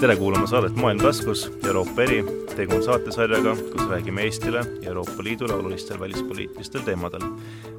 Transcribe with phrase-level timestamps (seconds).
[0.00, 2.18] tere kuulama saadet Maailm taskus, Euroopa eri.
[2.56, 7.22] tegu on saatesarjaga, kus räägime Eestile ja Euroopa Liidule olulistel välispoliitilistel teemadel.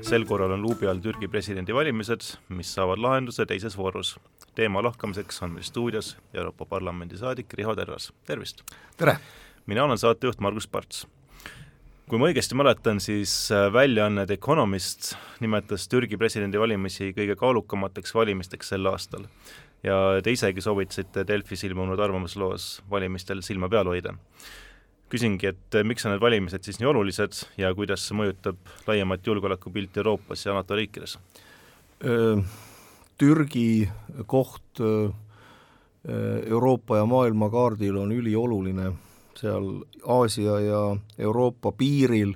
[0.01, 4.19] sel korral on luubi all Türgi presidendivalimised, mis saavad lahenduse teises voorus.
[4.55, 8.61] teema lahkamiseks on meil stuudios Euroopa Parlamendi saadik Riho Terras, tervist!
[8.97, 9.17] tere!
[9.65, 11.07] mina olen saatejuht Margus Parts
[12.09, 18.89] kui ma õigesti mäletan, siis väljaanne The Economist nimetas Türgi presidendivalimisi kõige kaalukamateks valimisteks sel
[18.89, 19.27] aastal.
[19.83, 24.13] Ja te isegi soovitasite Delfis ilmunud arvamusloos valimistel silma peal hoida.
[25.09, 29.25] küsingi, et äh, miks on need valimised siis nii olulised ja kuidas see mõjutab laiemat
[29.25, 31.17] julgeolekupilti Euroopas ja NATO riikides?
[33.19, 33.89] Türgi
[34.29, 34.79] koht
[36.45, 38.93] Euroopa ja maailma kaardil on ülioluline
[39.39, 40.83] seal Aasia ja
[41.17, 42.33] Euroopa piiril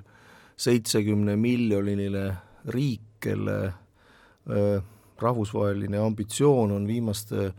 [0.56, 2.26] seitsekümne miljoniline
[2.68, 3.74] riik, kelle
[5.20, 7.52] rahvusvaheline ambitsioon on viimaste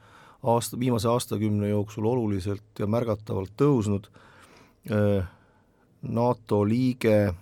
[0.44, 4.10] aasta, viimase aastakümne jooksul oluliselt ja märgatavalt tõusnud.
[4.91, 5.26] Äh,,
[6.02, 7.35] NATO liige äh,,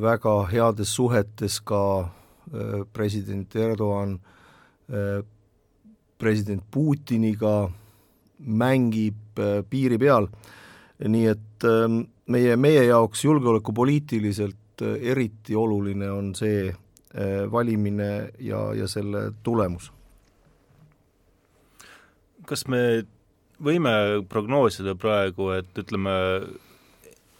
[0.00, 4.18] väga heades suhetes ka äh, president Erdoğan
[6.18, 7.70] president Putiniga,
[8.44, 10.28] mängib piiri peal,
[11.08, 16.68] nii et ähm, meie, meie jaoks julgeolekupoliitiliselt eriti oluline on see
[17.50, 18.08] valimine
[18.42, 19.92] ja, ja selle tulemus.
[22.44, 23.04] kas me
[23.62, 23.92] võime
[24.28, 26.10] prognoosida praegu, et ütleme,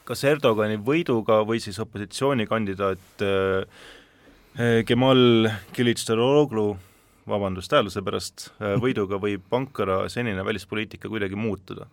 [0.06, 3.26] kas Erdogani võiduga või siis opositsioonikandidaat
[4.86, 6.68] Kemal Kilicdaroglu
[7.28, 11.88] vabandust häälduse pärast, äh, võiduga võib Ankara senine välispoliitika kuidagi muutuda?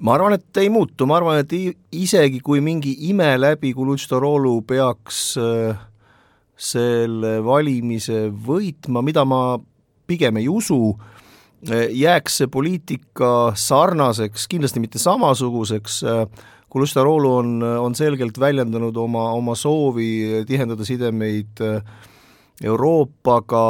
[0.00, 1.50] ma arvan, et ei muutu, ma arvan, et
[1.92, 5.82] isegi kui mingi ime läbi Kulutštorolu peaks äh,
[6.60, 9.58] selle valimise võitma, mida ma
[10.10, 10.94] pigem ei usu,
[11.64, 16.02] äh, jääks see poliitika sarnaseks, kindlasti mitte samasuguseks,
[16.70, 17.48] Kulutštorolu on,
[17.82, 21.58] on selgelt väljendanud oma, oma soovi tihendada sidemeid
[22.62, 23.64] Euroopaga,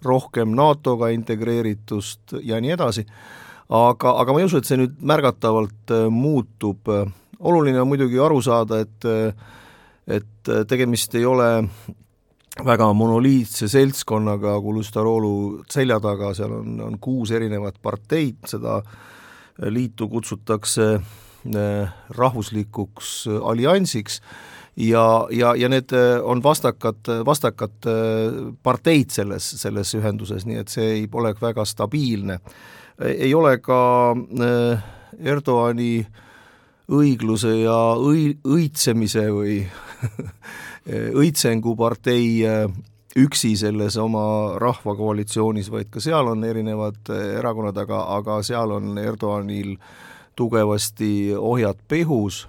[0.00, 3.04] rohkem NATO-ga integreeritust ja nii edasi,
[3.68, 6.88] aga, aga ma ei usu, et see nüüd märgatavalt muutub,
[7.40, 9.08] oluline on muidugi aru saada, et
[10.10, 11.48] et tegemist ei ole
[12.64, 18.80] väga monoliitse seltskonnaga Kulustarolu selja taga, seal on, on kuus erinevat parteid, seda
[19.70, 24.20] liitu kutsutakse äh, rahvuslikuks alliansiks
[24.76, 30.72] ja, ja, ja need äh, on vastakad, vastakad äh, parteid selles, selles ühenduses, nii et
[30.72, 32.40] see ei ole väga stabiilne.
[33.00, 34.82] ei ole ka äh,
[35.20, 36.06] Erdoani
[36.90, 39.60] õigluse ja õi-, õitsemise või
[41.22, 42.40] õitsengupartei
[43.20, 49.74] üksi selles oma rahvakoalitsioonis, vaid ka seal on erinevad erakonnad, aga, aga seal on Erdoanil
[50.38, 52.44] tugevasti ohjad pehus,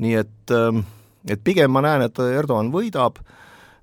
[0.00, 0.82] nii et äh,
[1.28, 3.20] et pigem ma näen, et Erdoğan võidab,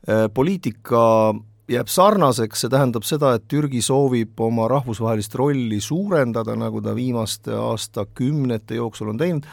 [0.07, 1.33] äh, poliitika
[1.71, 7.55] jääb sarnaseks, see tähendab seda, et Türgi soovib oma rahvusvahelist rolli suurendada, nagu ta viimaste
[7.59, 9.49] aastakümnete jooksul on teinud,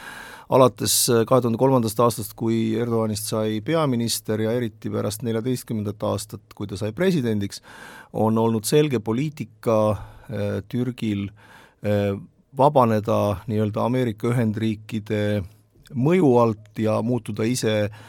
[0.54, 0.94] alates
[1.26, 6.78] kahe tuhande kolmandast aastast, kui Erdoganist sai peaminister ja eriti pärast neljateistkümnendat aastat, kui ta
[6.78, 7.62] sai presidendiks,
[8.12, 12.14] on olnud selge poliitika äh, Türgil äh,
[12.54, 15.42] vabaneda nii-öelda Ameerika Ühendriikide
[15.94, 18.04] mõju alt ja muutuda ise äh,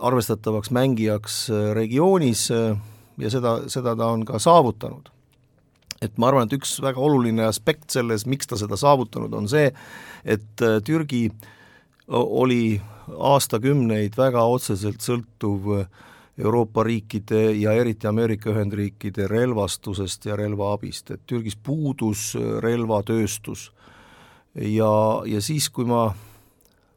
[0.00, 2.76] arvestatavaks mängijaks äh, regioonis äh,
[3.18, 5.10] ja seda, seda ta on ka saavutanud.
[6.02, 9.70] et ma arvan, et üks väga oluline aspekt selles, miks ta seda saavutanud, on see,
[10.24, 11.30] et Türgi
[12.12, 12.76] oli
[13.08, 15.70] aastakümneid väga otseselt sõltuv
[16.36, 23.70] Euroopa riikide ja eriti Ameerika Ühendriikide relvastusest ja relvaabist, et Türgis puudus relvatööstus.
[24.54, 24.92] ja,
[25.24, 26.10] ja siis, kui ma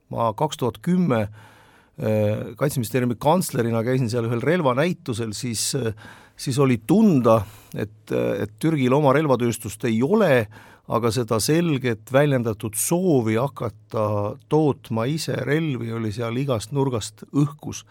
[0.09, 1.48] ma kaks tuhat kümme äh,
[1.99, 5.89] Kaitseministeeriumi kantslerina käisin seal ühel relvanäitusel, siis äh,
[6.39, 7.41] siis oli tunda,
[7.75, 10.47] et, et Türgil oma relvatööstust ei ole,
[10.89, 17.85] aga seda selget väljendatud soovi hakata tootma ise relvi oli seal igast nurgast õhkus.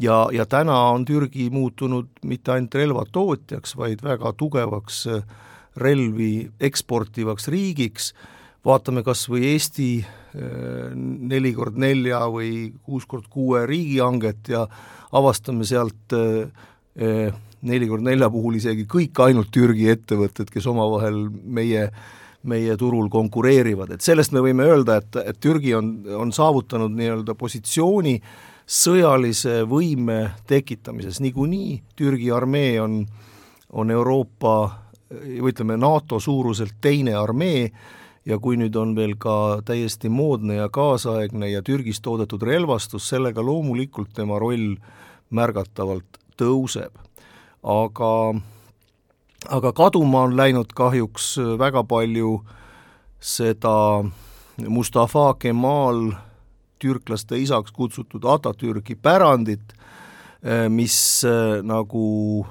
[0.00, 5.22] ja, ja täna on Türgi muutunud mitte ainult relvatootjaks, vaid väga tugevaks äh,
[5.76, 8.14] relvi eksportivaks riigiks,
[8.64, 9.88] vaatame kas või Eesti
[10.34, 14.64] neli kord nelja või kuus kord kuue riigihanget ja
[15.14, 17.30] avastame sealt eh,
[17.64, 21.88] neli kord nelja puhul isegi kõik ainult Türgi ettevõtted, kes omavahel meie
[22.44, 27.32] meie turul konkureerivad, et sellest me võime öelda, et, et Türgi on, on saavutanud nii-öelda
[27.40, 28.18] positsiooni
[28.68, 32.98] sõjalise võime tekitamises, niikuinii Türgi armee on,
[33.72, 34.56] on Euroopa
[35.08, 37.70] või ütleme, NATO suuruselt teine armee
[38.26, 43.44] ja kui nüüd on veel ka täiesti moodne ja kaasaegne ja Türgis toodetud relvastus, sellega
[43.44, 44.76] loomulikult tema roll
[45.30, 46.92] märgatavalt tõuseb.
[47.62, 48.34] aga,
[49.48, 52.42] aga kaduma on läinud kahjuks väga palju
[53.20, 54.04] seda
[54.68, 56.12] Mustafa Kemal
[56.78, 59.72] türklaste isaks kutsutud Atatürki pärandit,
[60.68, 61.24] mis
[61.62, 62.46] nagu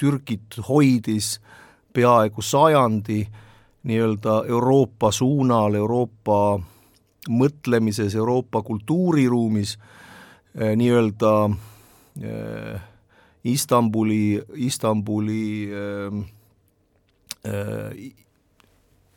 [0.00, 1.36] Türgit hoidis
[1.92, 3.26] peaaegu sajandi
[3.84, 6.60] nii-öelda Euroopa suunal, Euroopa
[7.28, 9.78] mõtlemises, Euroopa kultuuriruumis,
[10.54, 12.82] eh, nii-öelda äh,
[13.44, 16.24] Istanbuli, Istanbuli äh,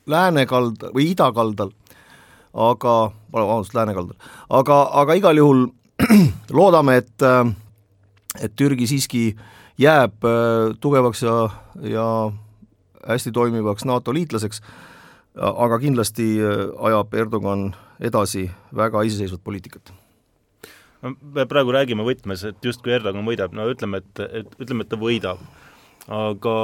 [0.05, 1.69] läänekaldal või idakaldal,
[2.53, 4.17] aga, vabandust, läänekaldal,
[4.49, 5.67] aga, aga igal juhul
[6.57, 7.21] loodame, et
[8.41, 9.35] et Türgi siiski
[9.79, 10.25] jääb
[10.81, 11.35] tugevaks ja,
[11.87, 12.07] ja
[13.07, 14.61] hästi toimivaks NATO liitlaseks,
[15.35, 17.69] aga kindlasti äh, ajab Erdogan
[17.99, 19.93] edasi väga iseseisvat poliitikat
[21.05, 24.91] no me praegu räägime võtmes, et justkui Erdogan võidab, no ütleme, et, et ütleme, et
[24.91, 25.41] ta võidab.
[26.05, 26.55] aga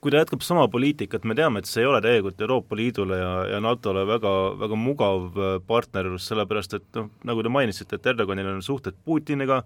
[0.00, 3.32] kui ta jätkab sama poliitikat, me teame, et see ei ole tegelikult Euroopa Liidule ja,
[3.54, 8.52] ja NATO-le väga, väga mugav äh, partnerlus, sellepärast et noh, nagu te mainisite, et Erdoganil
[8.52, 9.62] on suhted Putiniga,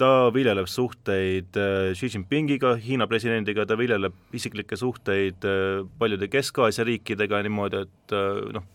[0.00, 6.86] ta viljeleb suhteid äh, Xi Jinpingiga, Hiina presidendiga, ta viljeleb isiklikke suhteid äh, paljude Kesk-Aasia
[6.88, 8.66] riikidega niimoodi, et äh, noh,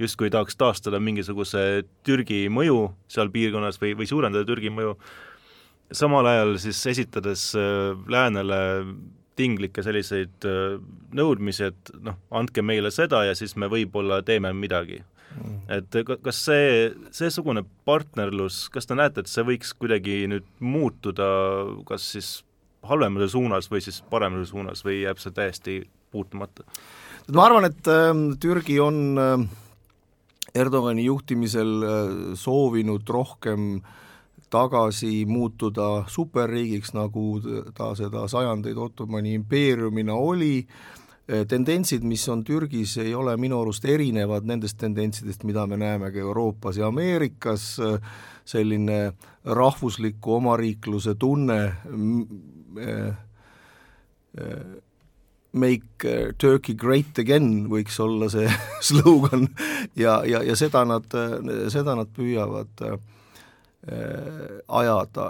[0.00, 4.96] justkui tahaks taastada mingisuguse Türgi mõju seal piirkonnas või, või suurendada Türgi mõju,
[5.96, 7.48] samal ajal siis esitades
[8.10, 8.58] läänele
[9.36, 10.46] tinglikke selliseid
[11.16, 15.02] nõudmisi, et noh, andke meile seda ja siis me võib-olla teeme midagi
[15.36, 15.56] Mm.
[15.68, 16.68] et kas see,
[17.14, 21.26] seesugune partnerlus, kas te näete, et see võiks kuidagi nüüd muutuda
[21.88, 22.30] kas siis
[22.86, 25.76] halvemuse suunas või siis paremuse suunas või jääb see täiesti
[26.14, 26.64] puutumata?
[27.34, 29.46] ma arvan, et äh, Türgi on äh,
[30.56, 33.82] Erdogani juhtimisel äh, soovinud rohkem
[34.50, 37.40] tagasi muutuda superriigiks, nagu
[37.74, 40.66] ta seda sajandeid Ottomani impeeriumina oli.
[40.66, 45.74] Äh,, Äh, tendentsid, mis on Türgis, ei ole minu arust erinevad nendest tendentsidest, mida me
[45.76, 47.96] näeme ka Euroopas ja Ameerikas, äh,
[48.46, 49.12] selline
[49.44, 51.58] rahvusliku omariikluse tunne,
[52.78, 53.16] äh,
[55.52, 58.46] Make Turkey great again võiks olla see
[58.92, 59.48] slogan.
[59.96, 61.10] Ja, ja, ja seda nad,
[61.72, 62.84] seda nad püüavad
[63.86, 65.26] ajada.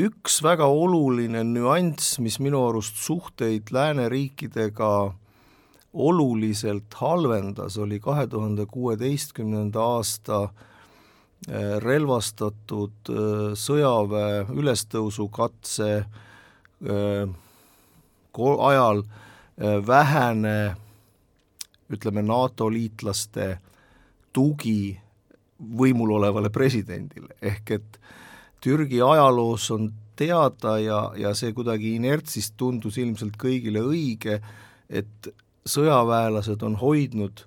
[0.00, 4.92] Üks väga oluline nüanss, mis minu arust suhteid lääneriikidega
[5.92, 17.34] oluliselt halvendas, oli kahe tuhande kuueteistkümnenda aasta äh, relvastatud äh, sõjaväe ülestõusukatse äh,
[18.70, 19.02] ajal
[19.86, 20.76] vähene
[21.90, 23.58] ütleme, NATO liitlaste
[24.32, 25.00] tugi
[25.60, 28.00] võimul olevale presidendile, ehk et
[28.60, 34.40] Türgi ajaloos on teada ja, ja see kuidagi inertsist tundus ilmselt kõigile õige,
[34.88, 35.30] et
[35.68, 37.44] sõjaväelased on hoidnud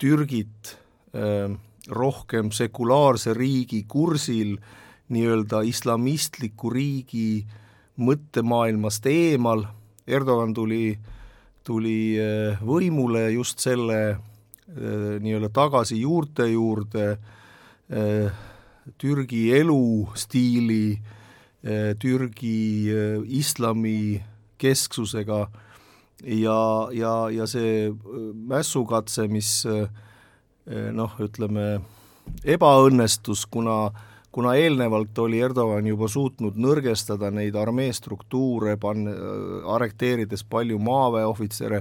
[0.00, 0.76] Türgit
[1.14, 1.50] äh,
[1.90, 4.56] rohkem sekulaarse riigi kursil,
[5.10, 7.42] nii-öelda islamistliku riigi
[8.00, 9.66] mõttemaailmast eemal,
[10.06, 10.94] Erdogan tuli,
[11.66, 14.20] tuli äh, võimule just selle
[14.70, 17.18] nii-öelda tagasi juurte juurde.
[17.90, 18.30] Äh,,
[18.98, 20.98] Türgi elustiili
[21.64, 24.22] äh,, Türgi äh, islami
[24.58, 25.58] kesksusega äh,
[26.24, 27.94] ja, ja, ja see äh,
[28.34, 29.88] mässukatse, mis äh,
[30.66, 31.80] äh, noh, ütleme,
[32.44, 33.90] ebaõnnestus, kuna
[34.30, 39.10] kuna eelnevalt oli Erdogan juba suutnud nõrgestada neid armee struktuure, pann-,
[39.66, 41.80] arreteerides palju maaväeohvitsere,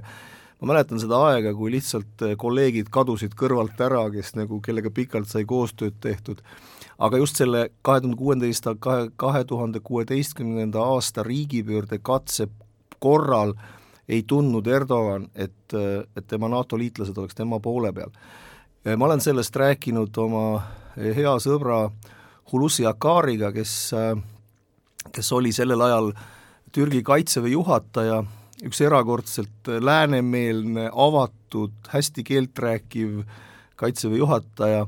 [0.60, 5.46] ma mäletan seda aega, kui lihtsalt kolleegid kadusid kõrvalt ära, kes nagu, kellega pikalt sai
[5.48, 6.42] koostööd tehtud,
[7.00, 12.50] aga just selle kahe tuhande kuueteist, kahe, kahe tuhande kuueteistkümnenda aasta riigipöörde katse
[13.00, 13.54] korral
[14.10, 15.76] ei tundnud Erdogan, et,
[16.18, 18.10] et tema NATO liitlased oleks tema poole peal.
[18.98, 20.62] ma olen sellest rääkinud oma
[20.98, 21.90] hea sõbra
[22.52, 23.92] Hulusi Akariga, kes,
[25.14, 26.12] kes oli sellel ajal
[26.74, 28.24] Türgi kaitseväe juhataja,
[28.66, 33.22] üks erakordselt läänemeelne, avatud, hästi keelt rääkiv
[33.80, 34.86] kaitseväe juhataja,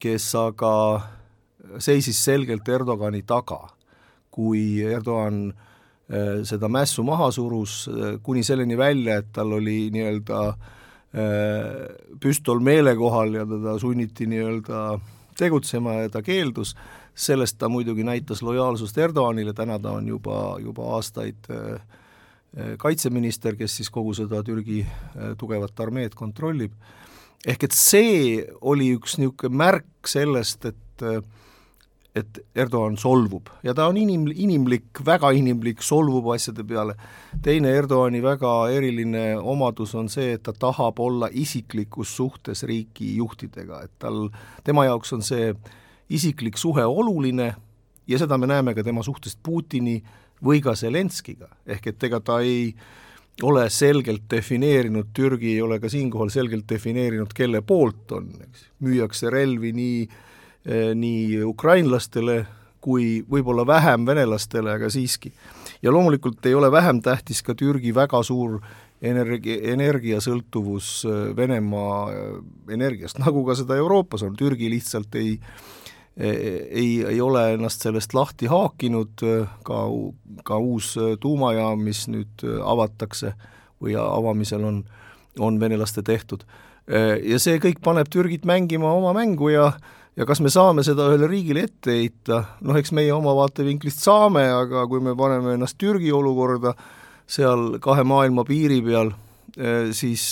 [0.00, 0.72] kes aga
[1.78, 3.68] seisis selgelt Erdogani taga.
[4.34, 9.88] kui Erdogan äh, Äh, seda mässu maha surus, äh, kuni selleni välja, et tal oli
[9.88, 14.82] nii-öelda äh, püstol meele kohal ja teda sunniti nii-öelda
[15.40, 16.74] tegutsema ja ta keeldus,
[17.16, 21.48] sellest ta muidugi näitas lojaalsust Erdoganile, täna ta on juba, juba aastaid
[22.78, 24.84] kaitseminister, kes siis kogu seda Türgi
[25.38, 26.74] tugevat armeed kontrollib,
[27.46, 31.06] ehk et see oli üks niisugune märk sellest, et
[32.14, 33.48] et Erdoğan solvub.
[33.62, 36.94] Ja ta on inim-, inimlik, väga inimlik, solvub asjade peale.
[37.42, 43.82] teine Erdoğani väga eriline omadus on see, et ta tahab olla isiklikus suhtes riigi juhtidega,
[43.82, 44.28] et tal,
[44.64, 45.54] tema jaoks on see
[46.08, 47.54] isiklik suhe oluline
[48.06, 50.02] ja seda me näeme ka tema suhtest Putini
[50.44, 52.74] või ka Zelenskiga, ehk et ega ta ei
[53.42, 59.32] ole selgelt defineerinud, Türgi ei ole ka siinkohal selgelt defineerinud, kelle poolt on, eks, müüakse
[59.32, 62.44] relvi nii eh, nii ukrainlastele
[62.84, 65.32] kui võib-olla vähem venelastele, aga siiski.
[65.82, 68.60] ja loomulikult ei ole vähem tähtis ka Türgi väga suur
[69.02, 72.36] energi-, energiasõltuvus eh, Venemaa eh,
[72.76, 75.38] energiast, nagu ka seda Euroopas on, Türgi lihtsalt ei
[76.16, 79.22] ei, ei ole ennast sellest lahti haakinud,
[79.66, 79.80] ka,
[80.46, 83.34] ka uus tuumajaam, mis nüüd avatakse
[83.82, 84.84] või avamisel on,
[85.42, 86.44] on venelaste tehtud.
[87.24, 89.72] Ja see kõik paneb Türgit mängima oma mängu ja
[90.14, 94.44] ja kas me saame seda ühele riigile ette heita, noh eks meie oma vaatevinklist saame,
[94.46, 96.76] aga kui me paneme ennast Türgi olukorda
[97.26, 99.10] seal kahe maailma piiri peal,
[99.90, 100.28] siis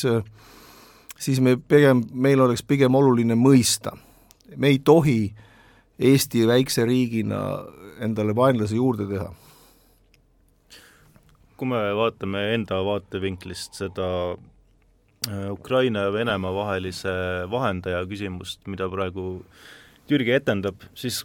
[1.18, 3.96] siis me pigem, meil oleks pigem oluline mõista,
[4.54, 5.48] me ei tohi äh,
[5.98, 7.40] Eesti väikse riigina
[8.00, 9.30] endale vaenlase juurde teha?
[11.62, 17.12] kui me vaatame enda vaatevinklist seda äh, Ukraina ja Venemaa vahelise
[17.52, 19.44] vahendaja küsimust, mida praegu
[20.10, 21.20] Türgi etendab, siis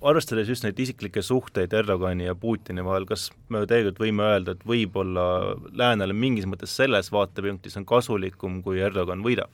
[0.00, 4.64] arvestades just neid isiklikke suhteid Erdogani ja Putini vahel, kas me tegelikult võime öelda, et
[4.66, 5.26] võib-olla
[5.76, 9.52] läänele mingis mõttes selles vaatepunktis on kasulikum, kui Erdogan võidab?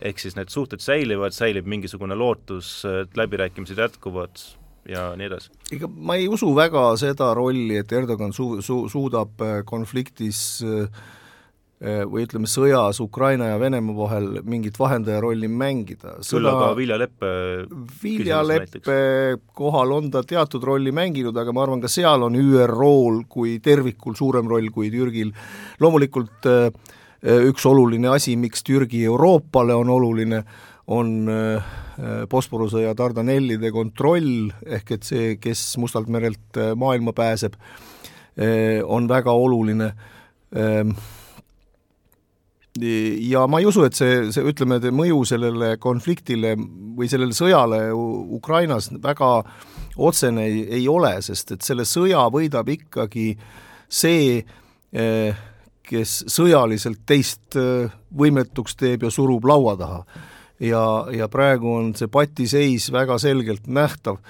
[0.00, 4.42] Ehk siis need suhted säilivad, säilib mingisugune lootus, et läbirääkimised jätkuvad
[4.88, 5.52] ja nii edasi?
[5.76, 11.02] ega ma ei usu väga seda rolli, et Erdogan su-, su-, suudab äh, konfliktis äh,
[11.84, 16.16] äh, või ütleme, sõjas Ukraina ja Venemaa vahel mingit vahendaja rolli mängida.
[16.24, 17.32] küll aga Vilja Leppe
[18.02, 19.00] Vilja Leppe
[19.56, 24.16] kohal on ta teatud rolli mänginud, aga ma arvan, ka seal on ÜRO-l kui tervikul
[24.16, 25.34] suurem roll kui Türgil.
[25.80, 30.42] loomulikult äh, Äh, üks oluline asi, miks Türgi Euroopale on oluline,
[30.90, 31.70] on äh,
[32.30, 37.58] Bosporuse ja Dardanellide kontroll, ehk et see, kes Mustalt merelt äh, maailma pääseb,
[38.86, 39.90] on väga oluline.
[40.56, 40.94] Ähm,
[42.78, 46.54] ja ma ei usu, et see, see ütleme, mõju sellele konfliktile
[46.96, 49.32] või sellele sõjale Ukrainas väga
[50.00, 53.34] otsene ei, ei ole, sest et selle sõja võidab ikkagi
[53.90, 55.40] see eh,
[55.90, 60.04] kes sõjaliselt teist äh, võimetuks teeb ja surub laua taha.
[60.60, 60.84] ja,
[61.16, 64.20] ja praegu on see patiseis väga selgelt nähtav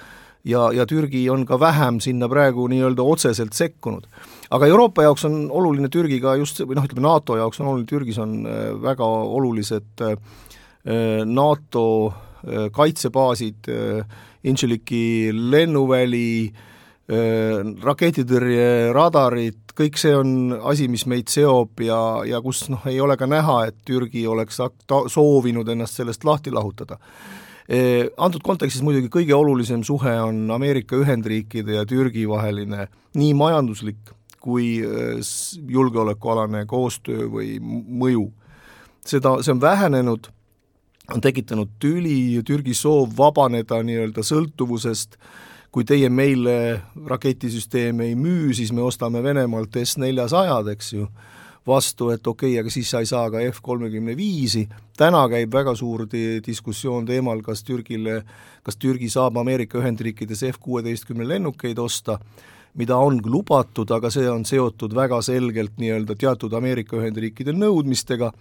[0.47, 4.07] ja, ja Türgi on ka vähem sinna praegu nii-öelda otseselt sekkunud.
[4.49, 7.87] aga Euroopa jaoks on oluline Türgi ka just, või noh, ütleme NATO jaoks on oluline,
[7.87, 10.17] Türgis on äh, väga olulised äh,
[11.25, 12.13] NATO
[12.73, 13.67] kaitsebaasid,
[14.49, 16.49] Incirliki lennuväli,
[17.11, 23.27] raketitõrjeradarid, kõik see on asi, mis meid seob ja, ja kus noh, ei ole ka
[23.27, 26.97] näha, et Türgi oleks ta-, soovinud ennast sellest lahti lahutada.
[27.67, 32.87] E, antud kontekstis muidugi kõige olulisem suhe on Ameerika Ühendriikide ja Türgi vaheline
[33.19, 35.19] nii majanduslik kui e,
[35.67, 38.31] julgeolekualane koostöö või mõju.
[39.05, 40.27] seda, see on vähenenud,
[41.11, 45.21] on tekitanud tüli, Türgi soov vabaneda nii-öelda sõltuvusest äh,
[45.71, 51.07] kui teie meile raketisüsteeme ei müü, siis me ostame Venemaalt S-400-d, eks ju,
[51.67, 54.65] vastu, et okei okay,, aga siis sa ei saa ka F-kolmekümne viisi,
[54.97, 58.21] täna käib väga suur di-, diskussioon teemal, kas Türgile,
[58.65, 62.17] kas Türgi saab Ameerika Ühendriikides F-kuueteistkümne lennukeid osta,
[62.75, 68.31] mida on lubatud, aga see on seotud väga selgelt nii-öelda teatud Ameerika Ühendriikide nõudmistega,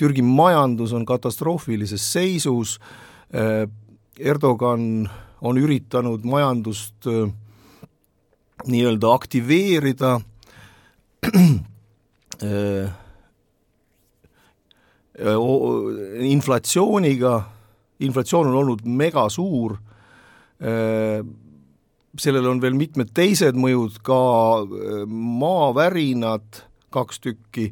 [0.00, 2.78] Türgi majandus on katastroofilises seisus,
[3.30, 3.68] äh,
[4.18, 5.04] Erdogan
[5.42, 7.30] on üritanud majandust äh,
[8.66, 10.20] nii-öelda aktiveerida.
[12.42, 12.88] Äh,
[16.26, 17.34] inflatsiooniga,
[18.02, 19.76] inflatsioon on olnud megasuur,
[20.58, 21.20] äh,
[22.18, 24.18] sellel on veel mitmed teised mõjud, ka
[25.06, 27.68] maavärinad, kaks tükki,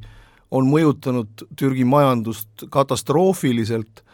[0.54, 4.04] on mõjutanud Türgi majandust katastroofiliselt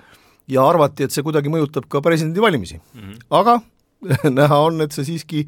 [0.48, 3.00] ja arvati, et see kuidagi mõjutab ka presidendivalimisi mm.
[3.00, 3.18] -hmm.
[3.30, 3.60] aga
[4.40, 5.46] näha on, et see siiski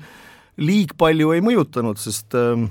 [0.58, 2.68] liig palju ei mõjutanud, sest ähm,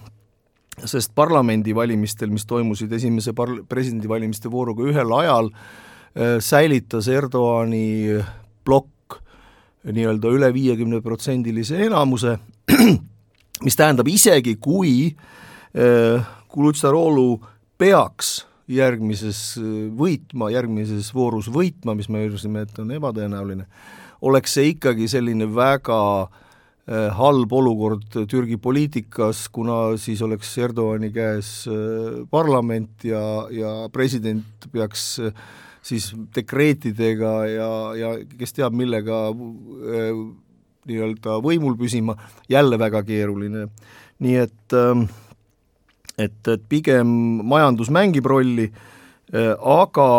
[0.86, 8.20] sest parlamendivalimistel, mis toimusid esimese par-, presidendivalimiste vooruga ühel ajal, äh, säilitas Erdoani
[8.66, 9.22] plokk
[9.88, 12.38] nii-öelda üle viiekümneprotsendilise enamuse,
[13.66, 15.16] mis tähendab isegi, kui
[16.48, 17.38] Kulutsarolu
[17.78, 19.40] peaks järgmises
[19.98, 23.68] võitma, järgmises voorus võitma, mis me ütlesime, et on ebatõenäoline,
[24.28, 31.52] oleks see ikkagi selline väga äh, halb olukord Türgi poliitikas, kuna siis oleks Erdogani käes
[31.72, 33.22] äh, parlament ja,
[33.54, 35.32] ja president peaks äh,
[35.88, 38.10] siis dekreetidega ja, ja
[38.40, 39.30] kes teab, millega
[40.88, 42.16] nii-öelda võimul püsima,
[42.50, 43.68] jälle väga keeruline.
[44.20, 45.04] nii et äh,
[46.18, 47.08] et, et pigem
[47.48, 48.68] majandus mängib rolli,
[49.34, 50.10] äh, aga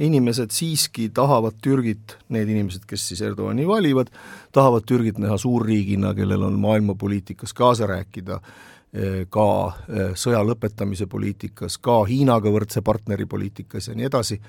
[0.00, 4.08] inimesed siiski tahavad Türgit, need inimesed, kes siis Erdogani valivad,
[4.54, 11.76] tahavad Türgit näha suurriigina, kellel on maailmapoliitikas kaasa rääkida, äh, ka äh, sõja lõpetamise poliitikas,
[11.82, 14.40] ka Hiinaga võrdse partneri poliitikas ja nii edasi,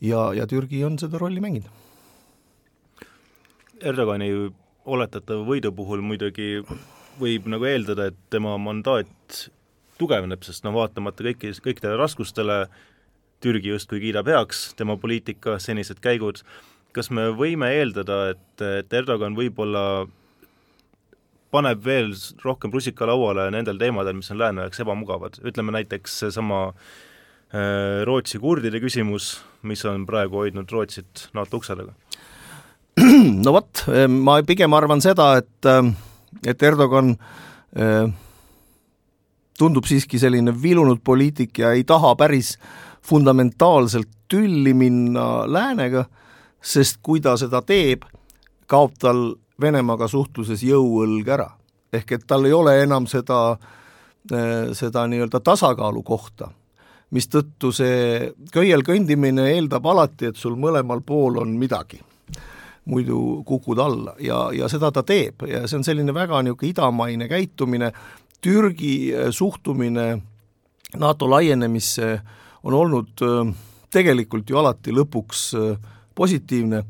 [0.00, 1.70] ja, ja Türgi on seda rolli mänginud.
[3.78, 4.32] Erdogani
[4.88, 6.56] oletatava võidu puhul muidugi
[7.20, 9.44] võib nagu eeldada, et tema mandaat
[9.98, 12.64] tugevneb, sest no vaatamata kõiki, kõikidele raskustele
[13.42, 16.42] Türgi justkui kiidab heaks tema poliitika senised käigud,
[16.96, 19.82] kas me võime eeldada, et, et Erdogan võib-olla
[21.54, 22.10] paneb veel
[22.44, 28.40] rohkem rusika lauale nendel teemadel, mis on lääne jaoks ebamugavad, ütleme näiteks seesama äh, Rootsi
[28.42, 31.94] kurdide küsimus, mis on praegu hoidnud Rootsit NATO ukse taga?
[33.44, 35.70] no vot, ma pigem arvan seda, et,
[36.50, 37.14] et Erdogan
[37.78, 38.10] äh,
[39.58, 42.56] tundub siiski selline vilunud poliitik ja ei taha päris
[43.02, 46.04] fundamentaalselt tülli minna läänega,
[46.62, 48.04] sest kui ta seda teeb,
[48.66, 51.50] kaob tal Venemaaga suhtluses jõuõlg ära.
[51.92, 53.56] ehk et tal ei ole enam seda,
[54.30, 56.50] eh, seda nii-öelda tasakaalu kohta,
[57.10, 62.02] mistõttu see köiel kõndimine eeldab alati, et sul mõlemal pool on midagi
[62.88, 67.28] muidu kukud alla ja, ja seda ta teeb ja see on selline väga niisugune idamaine
[67.28, 67.92] käitumine,
[68.40, 70.22] Türgi äh, suhtumine
[70.96, 72.20] NATO laienemisse
[72.62, 73.54] on olnud äh,
[73.90, 75.78] tegelikult ju alati lõpuks äh,
[76.14, 76.82] positiivne,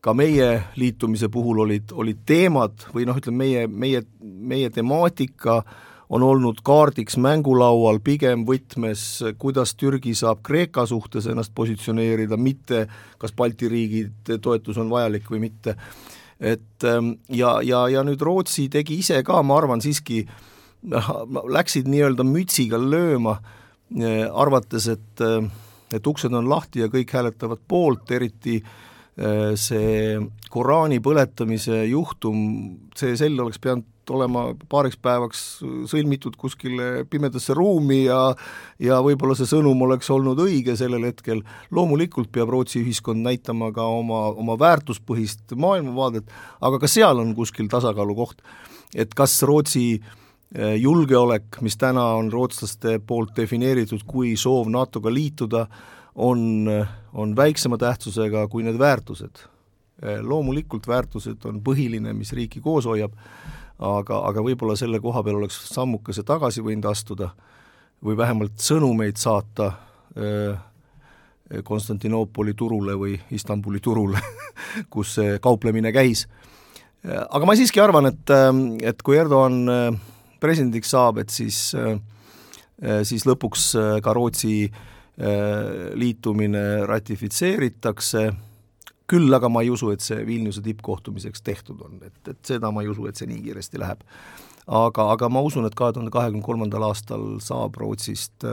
[0.00, 0.48] ka meie
[0.80, 5.62] liitumise puhul olid, olid teemad või noh, ütleme meie, meie, meie temaatika
[6.10, 9.02] on olnud kaardiks mängulaual pigem võtmes,
[9.38, 12.86] kuidas Türgi saab Kreeka suhtes ennast positsioneerida, mitte
[13.20, 15.76] kas Balti riigid toetus on vajalik või mitte.
[16.40, 20.49] et ähm, ja, ja, ja nüüd Rootsi tegi ise ka, ma arvan siiski äh,
[21.56, 23.38] läksid nii-öelda mütsiga lööma,
[23.96, 25.50] eh, arvates, et eh,
[25.90, 30.18] et uksed on lahti ja kõik hääletavad poolt, eriti eh, see
[30.50, 32.44] Koraani põletamise juhtum,
[32.98, 35.40] see sell oleks pidanud olema paariks päevaks
[35.86, 38.32] sõlmitud kuskile pimedasse ruumi ja
[38.82, 43.86] ja võib-olla see sõnum oleks olnud õige sellel hetkel, loomulikult peab Rootsi ühiskond näitama ka
[43.86, 46.26] oma, oma väärtuspõhist maailmavaadet,
[46.58, 48.42] aga ka seal on kuskil tasakaalu koht.
[48.98, 50.16] et kas Rootsi Äh,
[50.58, 55.66] julgeolek, mis täna on rootslaste poolt defineeritud kui soov NATO-ga liituda,
[56.14, 56.70] on,
[57.12, 59.44] on väiksema tähtsusega kui need väärtused.
[60.04, 63.14] Äh, loomulikult väärtused on põhiline, mis riiki koos hoiab,
[63.78, 67.30] aga, aga võib-olla selle koha peal oleks sammukese tagasi võinud astuda
[68.04, 69.72] või vähemalt sõnumeid saata
[70.16, 70.66] äh,
[71.64, 74.20] Konstantinoopoli turule või Istanbuli turule
[74.94, 76.28] kus see kauplemine käis.
[77.02, 78.32] aga ma siiski arvan, et,
[78.86, 79.66] et kui Erdoğan
[80.40, 81.98] presidendiks saab, et siis, äh,
[82.82, 84.70] äh, siis lõpuks äh, ka Rootsi
[86.00, 88.22] liitumine ratifitseeritakse,
[89.10, 92.80] küll aga ma ei usu, et see Vilniuse tippkohtumiseks tehtud on, et, et seda ma
[92.80, 94.00] ei usu, et see nii kiiresti läheb.
[94.64, 98.48] aga, aga ma usun, et kahe tuhande kahekümne kolmandal aastal saab Rootsist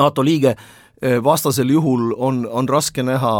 [0.00, 0.54] NATO liige,
[1.20, 3.36] vastasel juhul on, on raske näha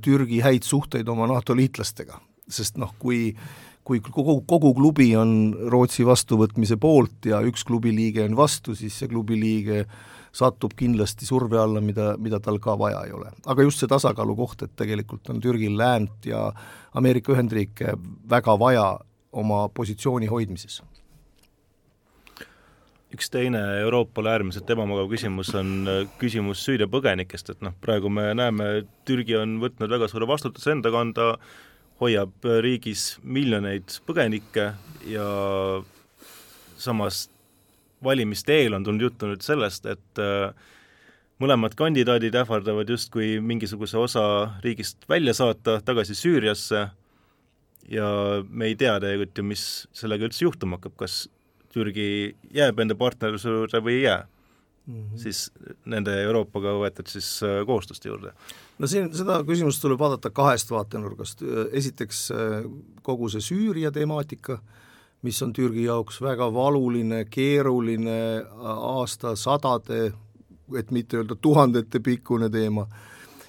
[0.00, 2.16] Türgi häid suhteid oma NATO liitlastega,
[2.48, 5.32] sest noh, kui äh, kui kogu, kogu klubi on
[5.72, 9.86] Rootsi vastuvõtmise poolt ja üks klubi liige on vastu, siis see klubi liige
[10.38, 13.32] satub kindlasti surve alla, mida, mida tal ka vaja ei ole.
[13.46, 16.50] aga just see tasakaalu koht, et tegelikult on Türgil läänt ja
[16.94, 17.96] Ameerika Ühendriike
[18.28, 18.86] väga vaja
[19.32, 20.82] oma positsiooni hoidmises
[23.14, 28.28] üks teine Euroopale äärmiselt ebamugav küsimus on äh, küsimus Süüria põgenikest, et noh, praegu me
[28.36, 28.68] näeme,
[29.08, 31.30] Türgi on võtnud väga suure vastutuse enda kanda,
[32.00, 34.72] hoiab riigis miljoneid põgenikke
[35.08, 35.28] ja
[36.78, 37.26] samas
[38.04, 40.52] valimiste eel on tulnud juttu nüüd sellest, et äh,
[41.42, 44.24] mõlemad kandidaadid ähvardavad justkui mingisuguse osa
[44.62, 46.88] riigist välja saata tagasi Süüriasse.
[47.88, 48.08] Ja
[48.44, 49.62] me ei tea tegelikult ju, mis
[49.96, 51.22] sellega üldse juhtuma hakkab, kas
[51.72, 54.26] Türgi jääb enda partnerluse juurde või ei jää
[54.88, 55.20] mm, -hmm.
[55.22, 55.50] siis
[55.84, 58.32] nende Euroopaga võetud siis äh, kohustuste juurde
[58.78, 62.28] no siin seda küsimust tuleb vaadata kahest vaatenurgast, esiteks
[63.02, 64.58] kogu see Süüria temaatika,
[65.22, 70.12] mis on Türgi jaoks väga valuline, keeruline, aastasadade,
[70.78, 72.86] et mitte öelda tuhandete pikkune teema,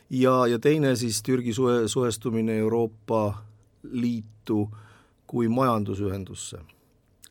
[0.10, 3.44] ja, ja teine siis Türgi suhe, suhestumine Euroopa
[3.92, 4.70] Liitu
[5.28, 6.58] kui majandusühendusse.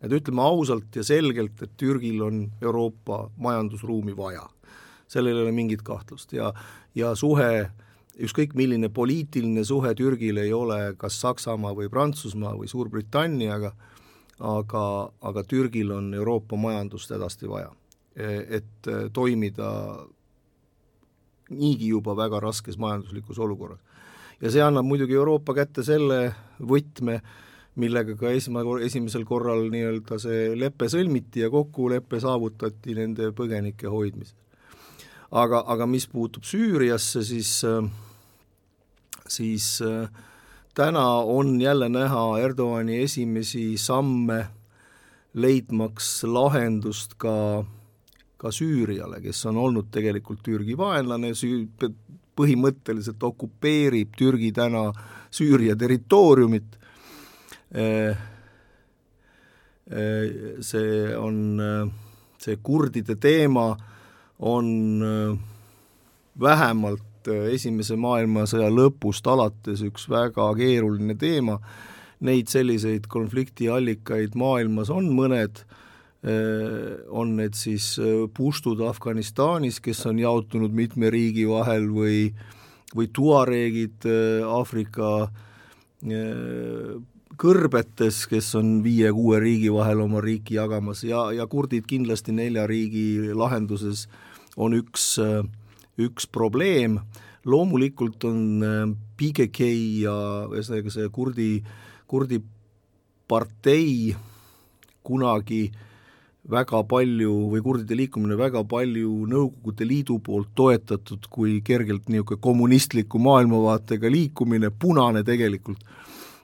[0.03, 4.49] Et ütleme ausalt ja selgelt, et Türgil on Euroopa majandusruumi vaja.
[5.09, 6.53] sellel ei ole mingit kahtlust ja,
[6.95, 7.71] ja suhe
[8.19, 13.73] ükskõik milline poliitiline suhe Türgil ei ole kas Saksamaa või Prantsusmaa või Suurbritanniaga,
[14.39, 14.85] aga,
[15.21, 17.71] aga Türgil on Euroopa majandust hädasti vaja,
[18.17, 19.71] et toimida
[21.51, 23.79] niigi juba väga raskes majanduslikus olukorras.
[24.41, 27.21] ja see annab muidugi Euroopa kätte selle võtme,
[27.79, 34.37] millega ka esma, esimesel korral nii-öelda see lepe sõlmiti ja kokkulepe saavutati nende põgenike hoidmisel.
[35.31, 37.63] aga, aga mis puutub Süüriasse, siis,
[39.29, 39.67] siis
[40.75, 44.47] täna on jälle näha Erdoani esimesi samme
[45.35, 47.65] leidmaks lahendust ka
[48.39, 51.67] ka Süüriale, kes on olnud tegelikult Türgi vaenlane, süü-,
[52.39, 54.93] põhimõtteliselt okupeerib Türgi täna
[55.35, 56.78] Süüria territooriumit,
[60.69, 61.37] see on,
[62.41, 63.67] see kurdide teema
[64.39, 64.67] on
[66.41, 71.59] vähemalt Esimese maailmasõja lõpust alates üks väga keeruline teema,
[72.25, 75.61] neid selliseid konfliktiallikaid maailmas on mõned,
[76.19, 82.33] Äh, on need siis äh, puštud Afganistanis, kes on jaotunud mitme riigi vahel või
[82.91, 85.29] või tuareegid äh, Aafrika
[87.39, 93.33] kõrbetes, kes on viie-kuue riigi vahel oma riiki jagamas ja, ja kurdid kindlasti nelja riigi
[93.35, 94.07] lahenduses
[94.59, 95.17] on üks,
[95.99, 96.99] üks probleem,
[97.47, 98.41] loomulikult on
[99.19, 99.69] PKK
[100.05, 100.15] ja
[100.51, 101.51] ühesõnaga see kurdi,
[102.11, 102.43] kurdi
[103.31, 104.17] partei
[105.07, 105.85] kunagi äh,
[106.49, 113.21] väga palju või kurdide liikumine väga palju Nõukogude Liidu poolt toetatud kui kergelt niisugune kommunistliku
[113.21, 115.83] maailmavaatega liikumine, punane tegelikult,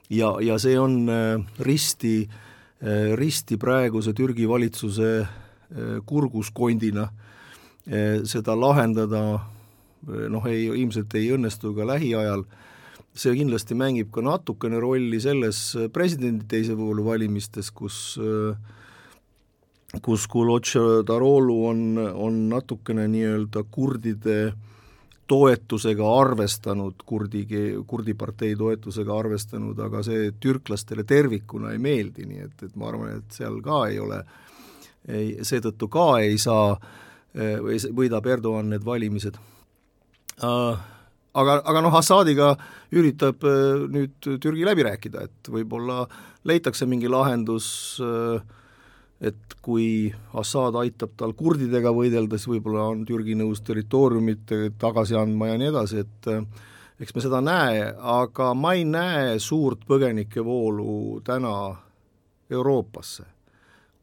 [0.09, 2.27] ja, ja see on äh, risti,
[2.81, 7.09] äh, risti praeguse Türgi valitsuse äh, kurguskondina.
[8.25, 9.19] Seda lahendada
[10.33, 12.41] noh, ei, ilmselt ei õnnestu ka lähiajal,
[13.13, 15.59] see kindlasti mängib ka natukene rolli selles
[15.93, 18.57] presidendi teise voolu valimistes, kus äh,
[20.01, 24.53] kus Kulotša Darolu on, on natukene nii-öelda kurdide
[25.27, 27.45] toetusega arvestanud, kurdi,
[27.87, 33.17] kurdi partei toetusega arvestanud, aga see türklastele tervikuna ei meeldi, nii et, et ma arvan,
[33.19, 34.21] et seal ka ei ole,
[35.09, 36.75] ei, seetõttu ka ei saa
[37.35, 39.35] või võidab Erdoğan need valimised.
[40.39, 40.77] Uh,
[41.35, 42.53] aga, aga noh, Assadiga
[42.95, 43.43] üritab
[43.91, 46.05] nüüd Türgi läbi rääkida, et võib-olla
[46.47, 47.67] leitakse mingi lahendus
[48.03, 48.39] äh,
[49.25, 55.49] et kui Assad aitab tal kurdidega võidelda, siis võib-olla on Türgi nõus territooriumit tagasi andma
[55.49, 56.43] ja nii edasi, et eh,
[57.01, 61.55] eks me seda näe, aga ma ei näe suurt põgenikevoolu täna
[62.51, 63.25] Euroopasse,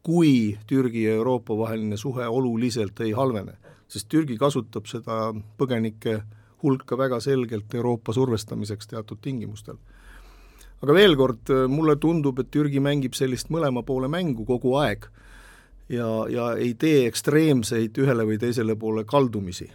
[0.03, 3.55] kui Türgi ja Euroopa vaheline suhe oluliselt ei halvene,
[3.89, 6.23] sest Türgi kasutab seda põgenike
[6.63, 9.79] hulka väga selgelt Euroopa survestamiseks teatud tingimustel
[10.83, 15.07] aga veel kord, mulle tundub, et Türgi mängib sellist mõlema poole mängu kogu aeg
[15.93, 19.69] ja, ja ei tee ekstreemseid ühele või teisele poole kaldumisi,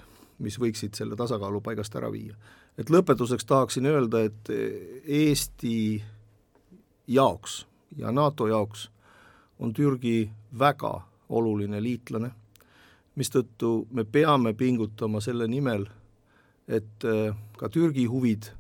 [0.44, 2.36] mis võiksid selle tasakaalu paigast ära viia.
[2.78, 4.52] et lõpetuseks tahaksin öelda, et
[5.06, 6.04] Eesti
[7.08, 7.66] jaoks
[7.98, 8.90] ja NATO jaoks
[9.60, 12.30] on Türgi väga oluline liitlane,
[13.16, 15.88] mistõttu me peame pingutama selle nimel,
[16.68, 17.08] et
[17.58, 18.52] ka Türgi huvid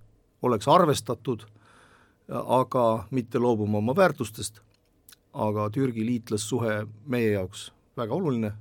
[0.41, 1.45] oleks arvestatud
[2.29, 4.59] aga mitte loobuma oma väärtustest,
[5.33, 8.51] aga Türgi liitlassuhe meie jaoks väga oluline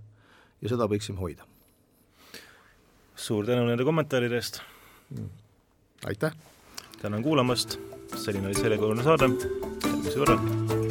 [0.62, 1.44] ja seda võiksime hoida.
[3.16, 4.60] suur tänu nende kommentaaride eest!
[6.06, 6.32] aitäh!
[7.00, 7.78] tänan kuulamast,
[8.16, 9.30] selline oli sellekohane saade,
[9.84, 10.85] järgmise korrani!